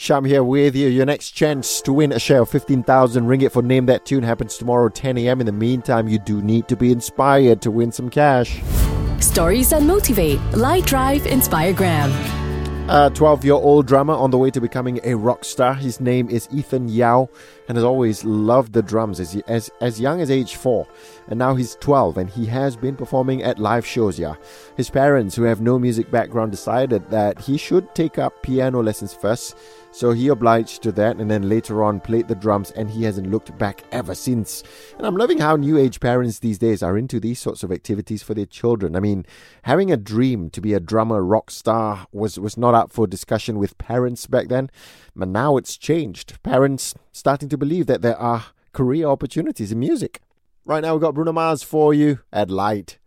Sham 0.00 0.24
here 0.24 0.44
with 0.44 0.76
you. 0.76 0.86
Your 0.86 1.06
next 1.06 1.32
chance 1.32 1.82
to 1.82 1.92
win 1.92 2.12
a 2.12 2.20
share 2.20 2.42
of 2.42 2.48
15,000 2.50 3.24
ringgit 3.24 3.50
for 3.50 3.62
Name 3.62 3.86
That 3.86 4.06
Tune 4.06 4.22
happens 4.22 4.56
tomorrow 4.56 4.88
10 4.88 5.18
a.m. 5.18 5.40
In 5.40 5.46
the 5.46 5.52
meantime, 5.52 6.06
you 6.06 6.20
do 6.20 6.40
need 6.40 6.68
to 6.68 6.76
be 6.76 6.92
inspired 6.92 7.60
to 7.62 7.72
win 7.72 7.90
some 7.90 8.08
cash. 8.08 8.62
Stories 9.18 9.70
that 9.70 9.82
motivate. 9.82 10.40
Light 10.52 10.86
Drive 10.86 11.22
Inspiregram. 11.22 12.12
A 12.90 13.10
12 13.12 13.44
year 13.44 13.54
old 13.54 13.86
drummer 13.86 14.14
on 14.14 14.30
the 14.30 14.38
way 14.38 14.50
to 14.50 14.60
becoming 14.60 15.00
a 15.02 15.14
rock 15.14 15.44
star. 15.44 15.74
His 15.74 16.00
name 16.00 16.30
is 16.30 16.48
Ethan 16.50 16.88
Yeow 16.88 17.28
and 17.68 17.76
has 17.76 17.84
always 17.84 18.24
loved 18.24 18.72
the 18.72 18.82
drums 18.82 19.20
as, 19.20 19.36
as, 19.46 19.68
as 19.82 20.00
young 20.00 20.22
as 20.22 20.30
age 20.30 20.54
4. 20.54 20.86
And 21.26 21.38
now 21.38 21.54
he's 21.54 21.74
12 21.80 22.16
and 22.16 22.30
he 22.30 22.46
has 22.46 22.76
been 22.76 22.96
performing 22.96 23.42
at 23.42 23.58
live 23.58 23.84
shows, 23.84 24.18
yeah. 24.18 24.36
His 24.78 24.88
parents, 24.88 25.36
who 25.36 25.42
have 25.42 25.60
no 25.60 25.78
music 25.78 26.10
background, 26.10 26.50
decided 26.50 27.06
that 27.10 27.38
he 27.38 27.58
should 27.58 27.94
take 27.94 28.16
up 28.16 28.42
piano 28.42 28.82
lessons 28.82 29.12
first 29.12 29.58
so 29.98 30.12
he 30.12 30.28
obliged 30.28 30.80
to 30.80 30.92
that 30.92 31.16
and 31.16 31.28
then 31.28 31.48
later 31.48 31.82
on 31.82 31.98
played 31.98 32.28
the 32.28 32.34
drums 32.36 32.70
and 32.70 32.88
he 32.88 33.02
hasn't 33.02 33.32
looked 33.32 33.58
back 33.58 33.82
ever 33.90 34.14
since. 34.14 34.62
And 34.96 35.04
I'm 35.04 35.16
loving 35.16 35.38
how 35.38 35.56
new 35.56 35.76
age 35.76 35.98
parents 35.98 36.38
these 36.38 36.56
days 36.56 36.84
are 36.84 36.96
into 36.96 37.18
these 37.18 37.40
sorts 37.40 37.64
of 37.64 37.72
activities 37.72 38.22
for 38.22 38.32
their 38.32 38.46
children. 38.46 38.94
I 38.94 39.00
mean, 39.00 39.26
having 39.62 39.90
a 39.90 39.96
dream 39.96 40.50
to 40.50 40.60
be 40.60 40.72
a 40.72 40.78
drummer 40.78 41.24
rock 41.24 41.50
star 41.50 42.06
was, 42.12 42.38
was 42.38 42.56
not 42.56 42.74
up 42.74 42.92
for 42.92 43.08
discussion 43.08 43.58
with 43.58 43.76
parents 43.76 44.28
back 44.28 44.46
then, 44.46 44.70
but 45.16 45.26
now 45.26 45.56
it's 45.56 45.76
changed. 45.76 46.40
Parents 46.44 46.94
starting 47.10 47.48
to 47.48 47.58
believe 47.58 47.86
that 47.86 48.00
there 48.00 48.18
are 48.18 48.44
career 48.72 49.08
opportunities 49.08 49.72
in 49.72 49.80
music. 49.80 50.20
Right 50.64 50.80
now 50.80 50.92
we've 50.94 51.02
got 51.02 51.14
Bruno 51.14 51.32
Mars 51.32 51.64
for 51.64 51.92
you 51.92 52.20
at 52.32 52.52
Light. 52.52 52.97